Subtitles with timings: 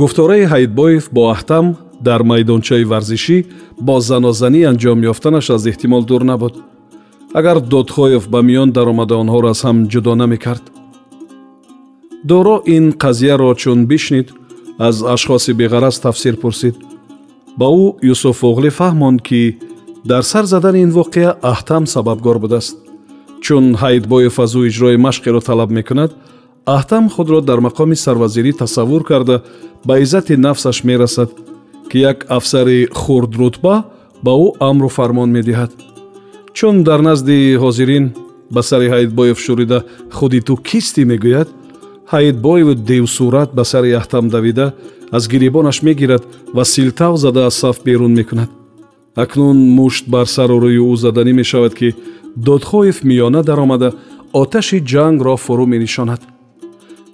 [0.00, 1.66] гуфтораи ҳаидбоев бо аҳтам
[2.06, 3.38] дар майдончаи варзишӣ
[3.86, 6.54] бо занозанӣ анҷом ёфтанаш аз эҳтимол дур набуд.
[7.38, 10.64] Агар додхоев ба миён даромада онҳоро аз ҳам ҷудо намекард
[12.30, 14.28] доро ин қазияро чун бишнид
[14.78, 16.76] аз ашхоси беғараз тафсир пурсид.
[17.58, 19.42] Ба ӯ юсуфоғлӣ фаҳмонд ки
[20.10, 22.76] дар сар задани ин воқеа аҳтам сабабгор будааст.
[23.44, 26.10] Чун ҳаидбоев аз ӯ иҷрои машқеро талаб мекунад
[26.66, 29.42] аҳтам худро дар мақоми сарвазирӣ тасаввур карда
[29.84, 31.30] ба иззати нафсаш мерасад
[31.90, 33.84] ки як афсари хурдрутба
[34.24, 35.70] ба ӯ амру фармон медиҳад.
[36.56, 38.04] Чун дар назди ҳозирин
[38.50, 39.78] ба сари ҳаидбоев шӯрида
[40.16, 41.48] худи ту кистӣ мегӯяд
[42.12, 44.66] ҳаидбоеву девсурат ба сари аҳтам давида
[45.16, 46.22] аз гирибонаш мегирад
[46.56, 48.50] ва силтав зада аз саф берун мекунад.
[49.14, 51.94] Акнун мушт бар сару рӯи ӯ заданӣ мешавад ки
[52.36, 53.88] додхоев миёна даромада
[54.32, 56.20] оташи ҷангро фурӯ менишонад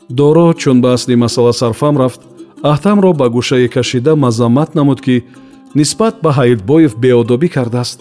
[0.08, 2.20] доро чун ба асли масъала сарфам рафт
[2.62, 5.24] аҳтамро ба гӯшае кашида мазаммат намуд ки
[5.74, 7.98] нисбат ба ҳаидбоев беодобӣ кардааст.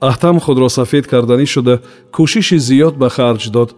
[0.00, 1.74] Аҳтам худро сафед карданӣ шуда
[2.16, 3.70] кӯшиши зиёд ба харҷ дод.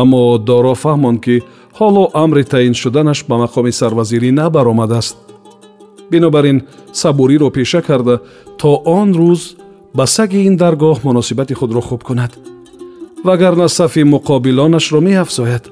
[0.00, 1.36] Аммо доро фаҳмонд ки
[1.78, 5.16] ҳоло амри таъин шуданаш ба мақоми сарвазирӣ набаромадааст.
[6.10, 6.58] Бинобар ин
[6.92, 8.20] сабуриро пеша карда
[8.60, 9.42] то он рӯз
[9.96, 12.32] ба саги ин даргоҳ муносибати худро хуб кунад.
[13.24, 15.64] Вагарна сафи муқобилонашро меафзояд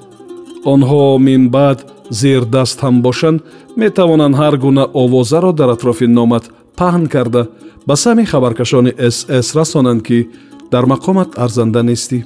[0.71, 1.79] онҳо минбаъд
[2.19, 3.39] зердаст ҳам бошанд
[3.81, 6.43] метавонанд ҳар гуна овозаро дар атрофи номат
[6.79, 7.43] паҳн карда.
[7.87, 10.29] Ба сами хабаркашони сс расонанд ки
[10.71, 12.19] дар мақомат арзанда нестӣ.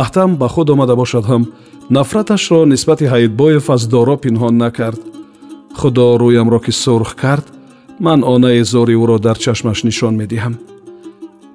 [0.00, 1.42] Аҳтам ба худ омада бошад ҳам
[1.96, 5.00] нафраташро нисбати ҳаидбоев аз доро пинҳон накард.
[5.78, 7.46] Худо рӯямро ки сурх кард
[8.06, 10.54] ман онаи зори ӯро дар чашмаш нишон медиҳам.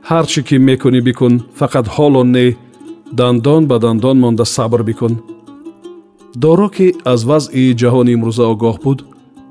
[0.10, 2.48] Ҳар чӣ ки мекунӣ бикун фақат ҳоло не
[3.20, 5.14] дандон ба дандон монда сабр бикун
[6.36, 9.00] доро ки аз вазъи ҷаҳони имрӯза огоҳ буд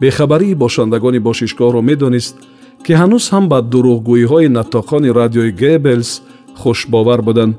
[0.00, 2.34] бехабарии бошандагони бошишгоҳро медонист
[2.84, 6.10] ки ҳанӯз ҳам ба дурӯғгӯиҳои натоқони радиои гебелс
[6.60, 7.54] хушбовар буданд.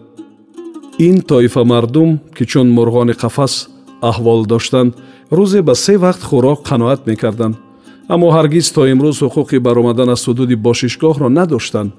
[1.07, 3.53] Ин тоифа мардум ки чун мурғони қафас
[4.09, 4.91] аҳвол доштанд
[5.37, 7.55] рӯзе ба се вақт хӯрок қаноат мекарданд.
[8.13, 11.91] Аммо ҳаргиз то имрӯз ҳуқуқи баромадан аз ҳудуди бошишгоҳро надоштанд.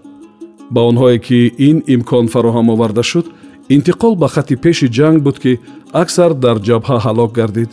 [0.71, 3.27] Ба онҳое ки ин имкон фароҳам оварда шуд
[3.69, 5.53] интиқол ба хати пеши ҷанг буд ки
[5.93, 7.71] аксар дар ҷабҳа ҳалок гардид.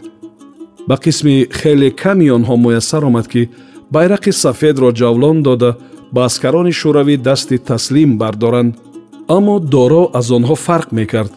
[0.87, 3.49] Ба қисми хеле ками онҳо муяссар омад ки
[3.93, 5.77] байрақи сафедро ҷавлон дода
[6.13, 8.75] ба аскарони шӯравӣ дасти таслим бардоранд.
[9.37, 11.33] Аммо доро аз онҳо фарқ мекард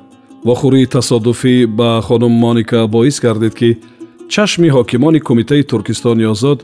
[0.47, 3.71] вохӯрии тасодуфӣ ба хонум моника боис гардид ки
[4.29, 6.59] чашми ҳокимони кумитаи туркистони озод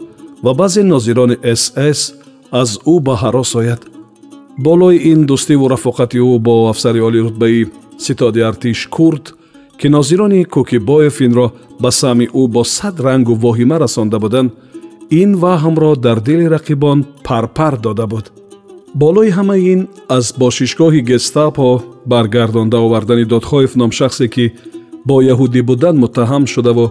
[0.44, 2.03] ва баъзе нозирони сс
[2.60, 3.83] аз ӯ ба ҳарос ояд
[4.59, 7.66] болои ин дӯстиву рафоқати ӯ бо афсари олирутбаи
[7.99, 9.34] ситоди артиш курд
[9.78, 11.47] ки нозирони кӯкибоев инро
[11.82, 14.50] ба сами ӯ бо сад рангу воҳима расонда буданд
[15.10, 18.27] ин ваҳмро дар дили рақибон парпар дода буд.
[18.94, 24.44] Болои ҳамаи ин аз бошишгоҳи гестапо баргардонда овардани додхоев номшахсе ки
[25.09, 26.87] бо яҳудӣ будан муттаҳам шудаву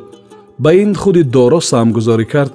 [0.64, 2.54] ба ин худи доро саҳмгузорӣ кард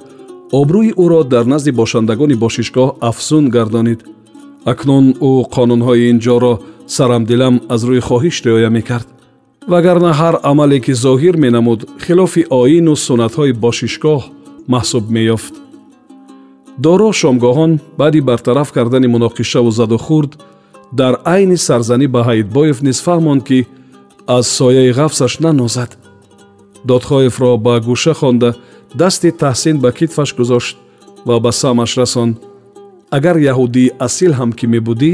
[0.61, 4.01] обрӯи ӯро дар назди бошандагони бошишгоҳ афзун гардонид.
[4.73, 6.53] Акнун ӯ қонунҳои ин ҷоро
[6.97, 9.09] сарамдилам аз рӯи хоҳиш риоя мекард.
[9.73, 14.21] Вагарна ҳар амале ки зоҳир менамуд хилофи оину суннатҳои бошишгоҳ
[14.73, 15.55] маҳсуб меёфт.
[16.85, 20.33] Доро шомгоҳон баъди бартараф кардани муноқишаву задухурд
[20.93, 23.59] дар айни сарзанӣ ба ҳаидбоев низ фаҳмонд ки
[24.37, 25.91] аз сояи ғафсаш нанозад.
[26.85, 28.51] Додхоевро ба гӯша хонда
[29.01, 30.77] дасти таҳсин ба китфаш гузошт
[31.27, 32.35] ва ба самаш расонд
[33.17, 35.13] агар яҳудии асил ҳам ки мебудӣ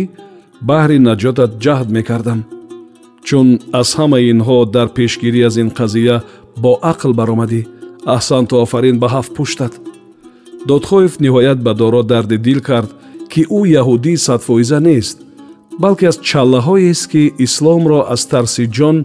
[0.69, 2.41] баҳри наҷотат ҷаҳд мекардам
[3.27, 3.47] чун
[3.81, 6.17] аз ҳамаи инҳо дар пешгирӣ аз ин қазия
[6.62, 7.61] бо ақл баромадӣ
[8.17, 9.73] аҳсанту офарин ба ҳафт пуштат
[10.71, 12.91] додхоев ниҳоят ба доро дарди дил кард
[13.33, 15.17] ки ӯ яҳудии садфоиза нест
[15.83, 18.97] балки аз чаллаҳоест ки исломро аз тарси ҷон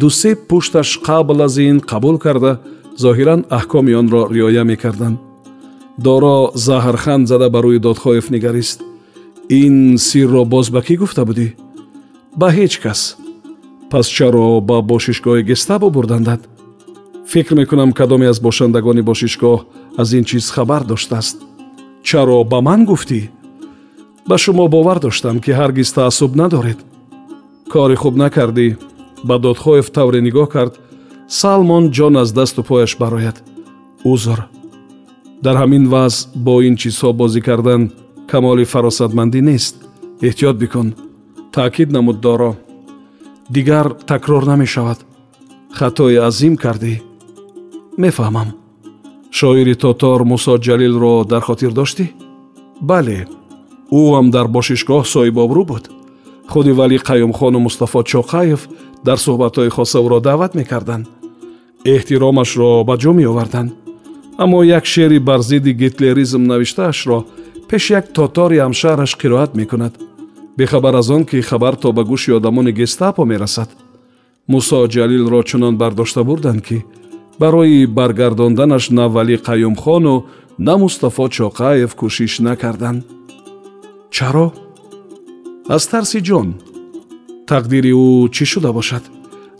[0.00, 2.52] дусе пушташ қабл аз ин қабул карда
[3.02, 5.18] зоҳиран аҳкоми онро риоя мекарданд.
[6.06, 6.36] Доро
[6.66, 8.78] заҳрханд зада ба рӯи додхоев нигарист
[9.50, 11.48] ин сирро боз ба кӣ гуфта будӣ?
[12.40, 13.00] Ба ҳеҷ кас.
[13.90, 16.40] Пас чаро ба бошишгоҳи гестабо бурдандад.
[17.26, 19.58] Фикр мекунам кадоме аз бошандагони бошишгоҳ
[20.00, 21.36] аз ин чиз хабар доштааст.
[22.08, 23.20] Чаро ба ман гуфтӣ?
[24.28, 26.78] Ба шумо бовар доштам ки ҳаргиз таассуб надоред.
[27.72, 28.68] Кори хуб накардӣ.
[29.28, 30.74] Ба додхоҳев тавре нигоҳ кард.
[31.28, 33.36] Салмон ҷон аз дасту пояш барояд.
[34.04, 34.40] Узр.
[35.44, 37.82] Дар ҳамин вазъ бо ин чизҳо бозӣ кардан
[38.30, 39.74] камоли фаросатмандӣ нест.
[40.28, 40.88] Эҳтиёт бикун.
[41.52, 42.52] Таъкид намуд доро.
[43.54, 44.98] Дигар такрор намешавад.
[45.78, 46.94] Хатои азим кардӣ?
[48.02, 48.48] Мефаҳмам.
[49.38, 52.04] Шоири тотор мусо ҷалилро дар хотир доштӣ?
[52.88, 53.18] Бале
[53.98, 55.84] ӯ ҳам дар бошишгоҳ соҳибобрӯ буд.
[56.50, 58.60] Худи валӣ қаюмхону мустафо чоқаев
[59.06, 61.04] дар суҳбатҳои хоса ӯро даъват мекарданд.
[61.94, 63.70] Эҳтиромашро ба ҷо меоварданд?
[64.42, 67.18] Аммо як шеъри бар зидди гитлеризм навиштаашро
[67.70, 69.94] пеш як тотори ҳамшаҳраш қироат мекунад.
[70.58, 73.70] Бехабар аз он ки хабар то ба гӯши одамони гестапо мерасад.
[74.48, 76.84] Мусо ҷалилро чунон бардошта бурданд ки
[77.38, 80.24] барои баргардонданаш на валӣ қаюмхону
[80.58, 83.04] на мустафо чоқаев кӯшиш накарданд.
[84.10, 84.52] Чаро?
[85.68, 86.48] Аз тарси ҷон.
[87.50, 89.04] Тақдири ӯ чӣ шуда бошад?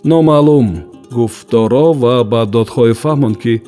[0.05, 0.69] Номаълум
[1.17, 3.63] гуфт доро ва ба додхоҳӣ фаҳмонд ки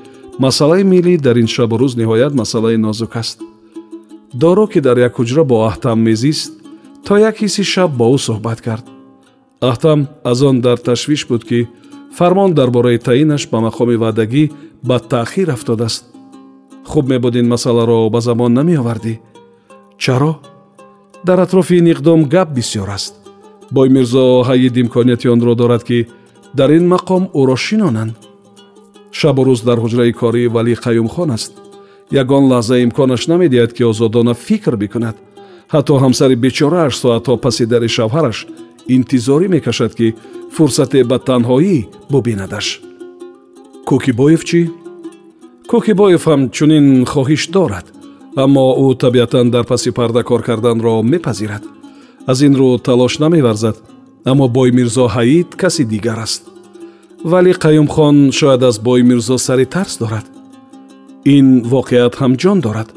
[0.45, 3.39] масъалаи миллӣ дар ин шабу рӯз ниҳоят масъалаи нозук аст
[4.35, 6.53] доро ки дар як ҳуҷра бо аҳтам мезист
[7.05, 8.85] то як ҳисси шаб бо ӯ суҳбат кард.
[9.61, 11.69] Аҳтам аз он дар ташвиш буд ки
[12.17, 14.45] фармон дар бораи таъинаш ба мақоми ваъдагӣ
[14.89, 16.05] ба таъхир афтодааст.
[16.85, 19.15] Хуб мебуд ин масъаларо ба забон намеовардӣ.
[19.99, 20.33] Чаро?
[21.27, 23.15] Дар атрофи ин иқдом гап бисьёр аст.
[23.71, 26.09] Бой мирзо ҳаид имконияти онро дорад ки
[26.55, 28.15] дар ин мақом ӯро шинонанд.
[29.19, 31.53] Шабу рӯз дар ҳуҷраи кории валӣ қаюмхон аст
[32.13, 35.17] ягон лаҳза имконаш намедиҳад ки озодона фикр бикунад.
[35.73, 38.39] Ҳатто ҳамсари бечорааш соатҳо паси дари шавҳараш
[38.97, 40.09] интизорӣ мекашад ки
[40.55, 41.79] фурсате ба танҳоӣ
[42.13, 42.67] бубинадаш.
[43.89, 44.61] Кӯкибоев чӣ?
[45.71, 47.87] Кӯкибоев ҳам чунин хоҳиш дорад
[48.45, 51.65] аммо ӯ табиатан дар паси парда кор карданро мепазирад.
[52.31, 53.77] Аз ин рӯ талош намеварзад
[54.31, 56.43] аммо боймирзо ҳаид каси дигар аст.
[57.25, 60.27] Вале қаюмхон шояд аз боймирзо сари тарс дорад
[61.25, 62.89] ин воқеат ҳам ҷон дорад.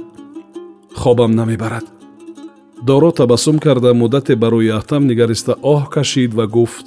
[0.95, 1.86] Хобам намебарад.
[2.88, 6.86] Доро табассум карда муддате ба рӯи аҳтам нигариста оҳ кашид ва гуфт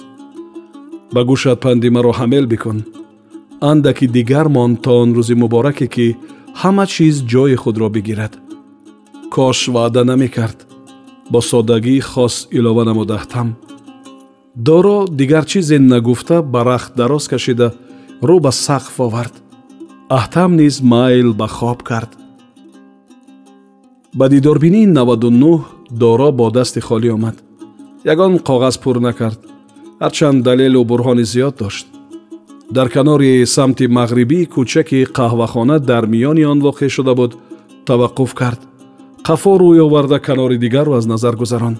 [1.15, 2.79] ба гӯшат панди маро ҳамел бикун.
[3.71, 6.17] Андаки дигар мон то он рӯзи мубораке ки
[6.61, 8.33] ҳама чиз ҷои худро бигирад.
[9.35, 10.59] Кош ваъда намекард.
[11.33, 13.49] Бо соддагӣ хос илова намуд аҳтам
[14.67, 17.69] доро дигар чизе нагуфта ба рахт дароз кашида
[18.29, 19.35] рӯ ба сақф овард
[20.09, 22.11] аҳтам низ майл ба хоб кард.
[24.15, 25.61] Ба дидорбинии наваду нӯҳ
[26.01, 27.37] доро бо дасти холӣ омад.
[28.13, 29.41] Ягон коғаз пур накард.
[30.01, 31.87] Ҳарчанд далелу бурҳони зиёд дошт.
[32.77, 37.33] Дар канори самти мағрибии кӯчаки қаҳвахона дар миёни он воқеъ шуда буд.
[37.87, 38.61] Таваққуф кард.
[39.27, 41.79] Қафо рӯй оварда канори дигарро аз назар гузаронд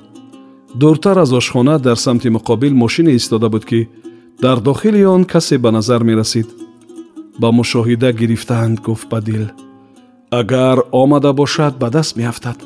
[0.75, 3.89] дуртар аз ошхона дар самти муқобил мошине истода буд ки
[4.41, 6.49] дар дохили он касе ба назар мерасид
[7.41, 9.45] ба мушоҳида гирифтаанд гуфт ба дил.
[10.31, 12.59] Агар омада бошад ба даст меафтад.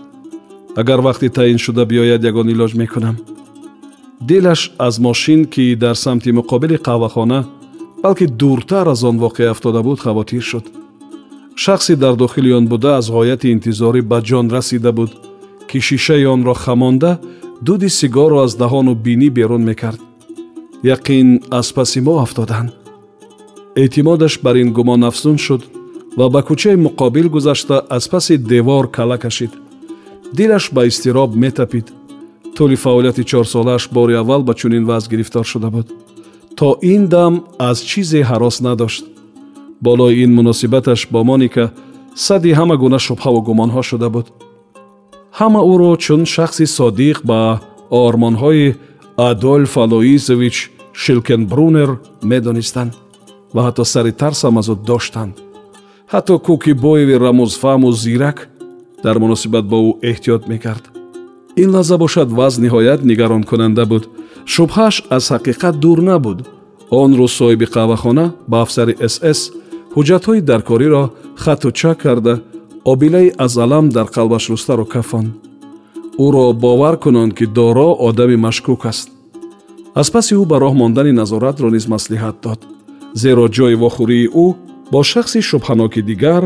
[0.76, 3.16] Агар вақти таъин шуда биёяд ягон илоҷ мекунам.
[4.28, 7.41] Дилаш аз мошин ки дар самти муқобили қаҳвахона
[8.02, 10.64] балки дуртар аз он воқеъ афтода буд хавотир шуд.
[11.56, 15.10] Шахсе дар дохили он буда аз ғояти интизорӣ ба ҷон расида буд
[15.69, 17.20] ки шишаи онро хамонда
[17.67, 20.00] дуди сигарро аз даҳону бинӣ берун мекард.
[20.82, 22.81] Яқин аз паси мо афтодаанд
[23.76, 25.62] эътимодаш бар ин гумонафзун шуд
[26.17, 29.50] ва ба кӯчаи муқобил гузашта аз паси девор кала кашид.
[30.32, 31.93] Дилаш ба изтироб метапид.
[32.56, 35.93] Тӯли фаъолияти чорсолааш бори аввал ба чунин вазъ гирифтор шуда буд.
[36.56, 39.05] То ин дам аз чизе ҳарос надошт.
[39.81, 41.70] Болои ин муносибаташ бо моника
[42.14, 44.26] садди ҳама гуна шубҳаву гумонҳо шуда буд.
[45.38, 47.60] Ҳама ӯро чун шахси содиқ ба
[47.91, 48.74] ормонҳои
[49.17, 51.91] адольф алоизович шилкенбрунер
[52.22, 52.93] медонистанд
[53.55, 55.35] ва ҳатто сари тарсам аз ӯ доштанд.
[56.13, 58.39] Ҳатто кӯкибоеви рамузфаҳму зирак
[59.05, 60.85] дар муносибат бо ӯ эҳтиёт мекард.
[61.63, 64.05] Ин лаҳза бошад ваз ниҳоят нигаронкунанда буд.
[64.55, 66.39] Шубҳааш аз ҳақиқат дур набуд.
[67.01, 69.41] Он рӯз соҳиби қаҳвахона ба афсари сс
[69.94, 71.03] ҳуҷҷатҳои даркориро
[71.43, 72.35] хату чак карда
[72.93, 75.31] обилаи аз алам дар қалбаш рӯстаро кафонд
[76.25, 79.09] ӯро бовар кунон ки доро одами машкук аст.
[80.01, 82.61] Аз паси ӯ ба роҳ мондани назоратро низ маслиҳат дод
[83.14, 84.46] зеро ҷои вохӯрии ӯ
[84.92, 86.42] бо шахси шубҳаноки дигар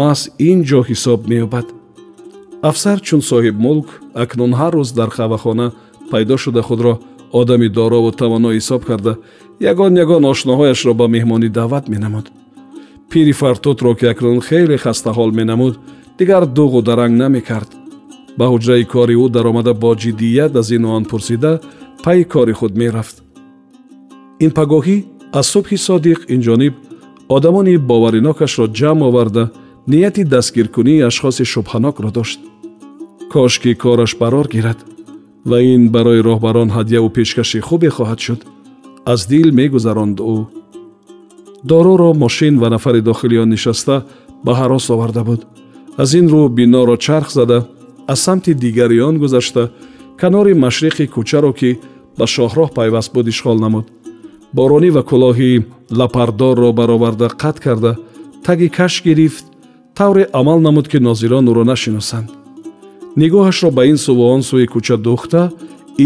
[0.00, 0.20] маҳз
[0.50, 1.66] ин ҷо ҳисоб меёбад.
[2.70, 3.88] Афсар чун соҳибмулк
[4.22, 5.66] акнун ҳар рӯз дар қаҳвахона
[6.10, 6.94] пайдо шуда худро
[7.40, 9.12] одами дорову тавоно ҳисоб карда.
[9.72, 12.26] Ягон ягон ошноҳояшро ба меҳмонӣ даъват менамуд.
[13.10, 15.74] Пири фартутро ки акнун хеле хастаҳол менамуд
[16.18, 17.70] дигар дуғу даранг намекард.
[18.38, 21.52] Ба ҳуҷраи кори ӯ даромада бо ҷиддият аз ину он пурсида
[22.04, 23.16] пайи кори худ мерафт.
[24.44, 24.96] Ин пагоҳӣ
[25.32, 26.74] аз субҳи содиқ инҷониб
[27.36, 29.44] одамони боваринокашро ҷамъ оварда
[29.92, 32.40] нияти дастгиркунии ашхоси шубҳанокро дошт.
[33.32, 34.78] Кош ки кораш барор гирад
[35.50, 38.40] ва ин барои роҳбарон ҳадъяву пешкаши хубе хоҳад шуд.
[39.12, 40.36] Аз дил мегузаронд ӯ.
[41.68, 43.96] Доруро мошин ва нафари дохили он нишаста
[44.44, 45.40] ба ҳарос оварда буд.
[46.02, 47.58] Аз ин рӯ биноро чарх зада
[48.06, 49.62] аз самти дигари он гузашта
[50.20, 51.70] канори машриқи кӯчаро ки
[52.18, 53.86] ба шоҳроҳ пайваст буд ишғол намуд
[54.56, 55.52] боронӣ ва кӯлоҳи
[55.98, 57.92] лапардорро бароварда қатъ карда
[58.46, 59.44] таги каш гирифт
[59.98, 62.28] тавре амал намуд ки нозирон ӯро нашиносанд.
[63.20, 65.42] Нигоҳашро ба ин суву он сӯи кӯча духта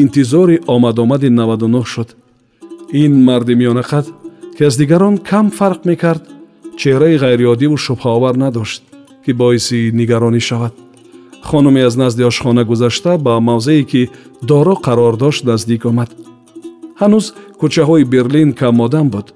[0.01, 2.09] интизори омадомади навадунӯҳ шуд.
[3.03, 4.07] Ин марди миёнақад
[4.57, 6.23] ки аз дигарон кам фарқ мекард
[6.81, 8.83] чеҳраи ғайриоддиву шубҳаовар надошт
[9.25, 10.75] ки боиси нигаронӣ шавад.
[11.49, 14.11] Хонуме аз назди ошхона гузашта ба мавзее ки
[14.43, 16.11] доро қарор дошт наздик омад
[17.01, 17.27] ҳанӯз
[17.61, 19.27] кӯчаҳои берлин камодам буд.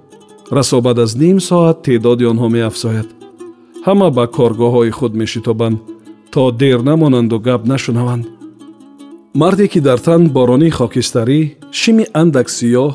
[0.56, 3.08] Расо баъд аз ним соат теъдоди онҳо меафзояд.
[3.86, 5.78] Ҳама ба коргоҳҳои худ мешитобанд
[6.32, 8.24] то дер намонанду гап нашунаванд.
[9.40, 11.40] Марде ки дар тан боронии хокистарӣ
[11.80, 12.90] шими андак сиёҳ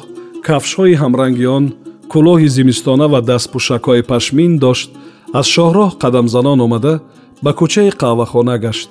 [0.48, 1.66] кафшҳои ҳамранги он
[2.12, 4.90] кӯлоҳи зимистона ва дастпӯшакҳои пашмин дошт
[5.40, 6.94] аз шоҳроҳ қадамзанон омада
[7.44, 8.90] ба кӯчаи қаҳвахона гашт.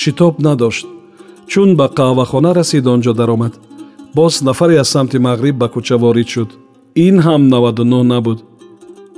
[0.00, 0.86] Шитоб надошт
[1.50, 3.54] чун ба қаҳвахона расид он ҷо даромад
[4.14, 6.50] боз нафаре аз самти мағриб ба кӯча ворид шуд
[6.94, 8.38] ин ҳам 99 набуд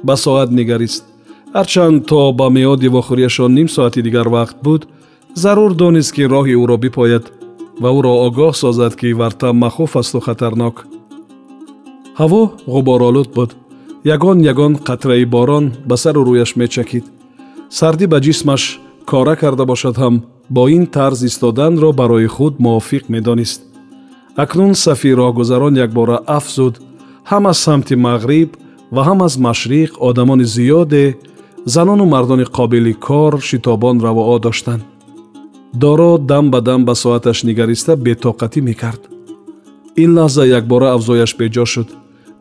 [0.03, 1.05] ба соат нигарист
[1.55, 4.89] ҳарчанд то ба меоди вохӯрияшон ним соати дигар вақт буд
[5.35, 7.25] зарур донист ки роҳи ӯро бипояд
[7.83, 10.77] ва ӯро огоҳ созад ки варта махуф асту хатарнок
[12.21, 12.43] ҳаво
[12.75, 13.51] ғуборолуд буд
[14.15, 17.05] ягон ягон қатраи борон ба сару рӯяш мечакид
[17.79, 18.63] сардӣ ба ҷисмаш
[19.11, 20.15] кора карда бошад ҳам
[20.55, 23.61] бо ин тарз истоданро барои худ мувофиқ медонист
[24.37, 26.75] акнун сафи роҳгузарон якбора афзуд
[27.31, 28.51] ҳам аз самти мағриб
[28.95, 31.05] ва ҳам аз машриқ одамони зиёде
[31.75, 34.83] занону мардони қобили кор шитобон равоо доштанд
[35.83, 39.03] доро дам ба дам ба соаташ нигариста бетоқатӣ мекард
[40.03, 41.89] ин лаҳза якбора авзояш беҷо шуд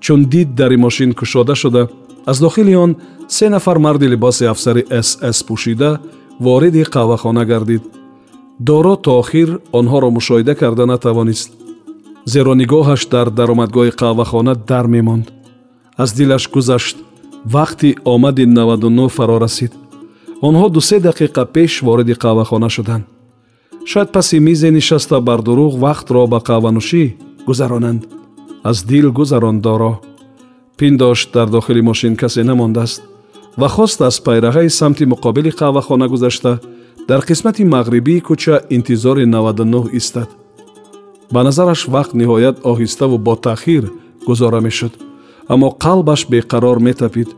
[0.03, 1.87] чун дид дари мошин кушода шуда
[2.25, 2.95] аз дохили он
[3.27, 5.99] се нафар марди либоси афсари ss пӯшида
[6.39, 7.83] вориди қаҳвахона гардид
[8.59, 9.49] доро то охир
[9.79, 11.64] онҳоро мушоҳида карда натавонист
[12.33, 15.25] зеро нигоҳаш дар даромадгоҳи қаҳвахона дар мемонд.
[16.03, 16.97] Аз дилаш гузашт
[17.55, 19.73] вақти омади 99 фаро расид.
[20.47, 23.05] Онҳо дусе дақиқа пеш вориди қаҳвахона шуданд.
[23.85, 27.03] Шояд паси мизе нишаста бар дурӯғ вақтро ба қаҳванӯшӣ
[27.47, 28.01] гузаронанд.
[28.69, 29.93] Аз дил гузаронд доро.
[30.77, 33.01] Пиндошт дар дохили мошин касе намондааст
[33.57, 36.59] ва хост аз пайраҳаи самти муқобили қаҳвахона гузашта
[37.09, 40.29] дар қисмати мағрибии кӯча интизори 99 истад
[41.33, 43.83] ба назараш вақт ниҳоят оҳиставу бо таъхир
[44.27, 44.93] гузора мешуд.
[45.53, 47.29] Аммо қалбаш беқарор метапид.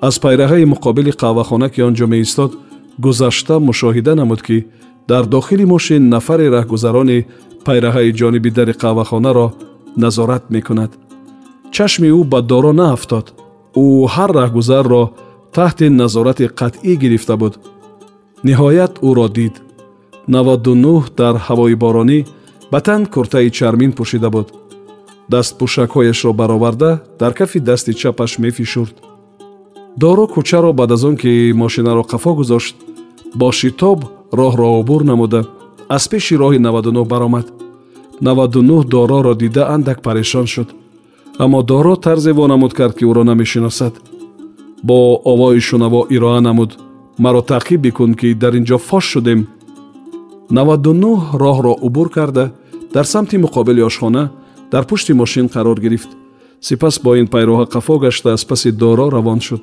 [0.00, 2.52] Аз пайраҳаи муқобили қаҳвахона ки он ҷо меистод
[3.04, 4.66] гузашта мушоҳида намуд ки
[5.08, 7.26] дар дохили мошин нафаре раҳгузарони
[7.66, 9.46] пайраҳаи ҷониби дари қаҳвахонаро
[9.96, 10.90] назорат мекунад.
[11.74, 13.26] Чашми ӯ ба доро наафтод
[13.82, 15.02] ӯ ҳар раҳгузарро
[15.56, 17.54] таҳти назорати қатъӣ гирифта буд.
[18.46, 19.54] Ниҳоят ӯро дид.
[20.28, 22.18] 99 дар ҳавои боронӣ
[22.72, 24.48] ба тан куртаи чармин пӯшида буд.
[25.32, 28.94] Дастпӯшакҳояшро бароварда дар кафи дасти чапаш мефишурд.
[30.02, 32.76] Доро кӯчаро баъд аз он ки мошинаро қафо гузошт
[33.34, 33.98] бо шитоб
[34.38, 35.40] роҳро убур намуда.
[35.88, 37.46] Аз пеши роҳи 99 баромад.
[38.20, 40.68] 99 дороро дида андак парешон шуд.
[41.38, 43.94] Аммо доро тарзе вонамуд кард ки ӯро намешиносад.
[44.82, 46.78] Бо овои шунаво ироа намуд.
[47.18, 49.46] Маро таъқиб бикун ки дар ин ҷо фош шудем.
[50.50, 52.50] 99 роҳро убур карда
[52.92, 54.30] дар самти муқобили ошхона
[54.70, 56.08] дар пушти мошин қарор гирифт.
[56.60, 59.62] Сипас бо ин пайроҳа қафо гашта аз паси доро равон шуд.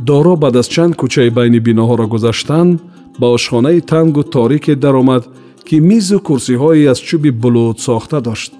[0.00, 2.78] Доро баъд аз чанд кӯчаи байни биноҳоро гузаштан
[3.18, 5.24] ба ошхонаи тангу торике даромад
[5.66, 8.52] ки мизу курсиҳое аз чӯби булуд сохта дошт.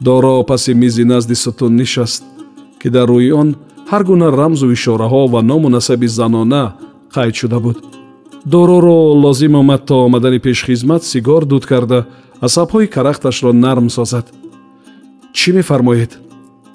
[0.00, 2.24] Доро паси мизи назди сутун нишаст
[2.80, 3.56] ки дар рӯи он
[3.90, 6.74] ҳар гуна рамзу ишораҳо ва ному насаби занона
[7.14, 7.78] қайд шуда буд
[8.44, 12.06] дороро лозим омад то омадани пешхизмат сигор дуд карда
[12.40, 14.26] асабҳои карахташро нарм созад.
[15.32, 16.18] Чӣ мефармоед?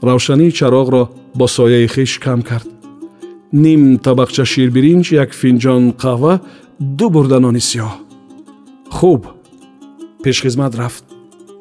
[0.01, 2.67] Равшании чароғро бо сояи хиш кам кард.
[3.51, 6.39] Ним табақча ширбиринҷ як финҷон қаҳва
[6.79, 7.91] ду бурда нони сиёҳ.
[8.89, 9.21] Хуб!
[10.24, 11.03] Пешхизмат рафт.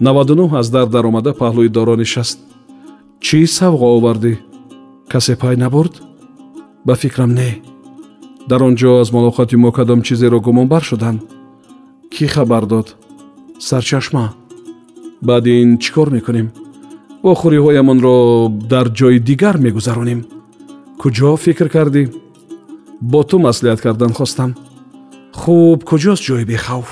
[0.01, 2.39] Наваду нӯҳ аз дар даромада паҳлӯи доро нишаст
[3.27, 4.33] чӣ савғо овардӣ
[5.13, 5.95] касе пай набурд?
[6.87, 7.51] Ба фикрам не
[8.49, 11.21] дар он ҷо аз мулоқоти мо кадом чизеро гумонбар шуданд.
[12.13, 12.97] Кӣ хабар дод?
[13.59, 14.35] Сарчашма.
[15.23, 16.49] Баъди ин чӣ кор мекунем?
[17.25, 18.17] Вохӯриҳоямонро
[18.73, 20.21] дар ҷои дигар мегузаронем.
[21.01, 22.03] Куҷо фикр кардӣ?
[23.01, 24.51] Бо ту маслиҳат кардан хостам.
[25.41, 26.89] Хуб куҷост ҷои бехавф.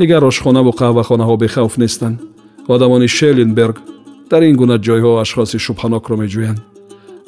[0.00, 2.16] Дигар ошхонаву қаҳвахонаҳо бехавф нестанд.
[2.74, 3.76] Одамони шелленберг
[4.30, 6.60] дар ин гуна ҷойҳо ашхоси шубҳанокро меҷӯянд.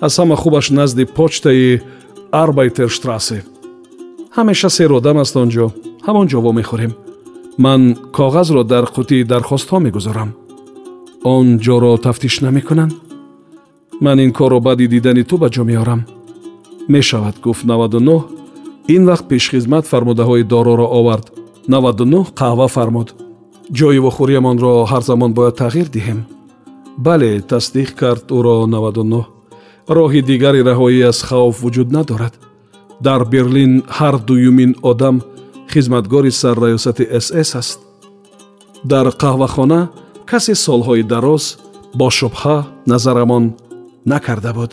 [0.07, 1.81] Аз ҳама хубаш назди почтаи
[2.33, 3.43] арбайтерштрасе
[4.37, 5.67] ҳамеша серодам аст он ҷо
[6.07, 6.93] ҳамон ҷо вомехӯрем.
[7.65, 7.81] Ман
[8.17, 10.31] коғазро дар қутии дархостҳо мегузорам.
[11.35, 12.93] Он ҷоро тафтиш намекунанд?
[14.05, 16.01] Ман ин корро баъди дидани ту ба ҷо меорам.
[16.95, 18.21] Мешавад гуфт наваду нӯҳ
[18.95, 21.27] ин вақт пешхизмат фармудаҳои дороро овард.
[21.75, 23.09] Наваду нӯҳ қаҳва фармуд.
[23.79, 26.21] Ҷои вохӯриамонро ҳар замон бояд тағйир диҳем.
[27.07, 29.25] Бале тасдиқ кард ӯро наваду нӯҳ
[29.89, 32.35] роҳи дигари раҳоӣ аз хавф вуҷуд надорад.
[33.07, 35.17] Дар берлин ҳар дуюмин одам
[35.73, 37.79] хизматгори сарраёсати сс аст.
[38.85, 39.81] Дар қаҳвахона
[40.31, 41.45] касе солҳои дароз
[41.99, 42.57] бо шубҳа
[42.87, 43.45] назарамон
[44.13, 44.73] накарда буд